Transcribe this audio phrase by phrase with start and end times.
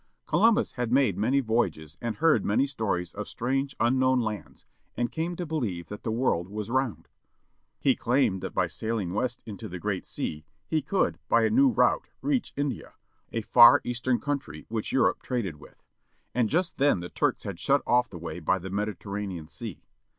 [0.25, 4.65] Columbus had made many voyages and heard many stories of strange unknown lands
[4.97, 7.07] and came to believe that the world was round.
[7.79, 11.69] He claimed that by sailing west into the great sea he could, by a new
[11.69, 12.93] route, reach India,
[13.31, 15.83] a far eastern country which Europe traded with.
[16.33, 19.83] And just then the Turks had shut off the way by the Mediterranean Sea.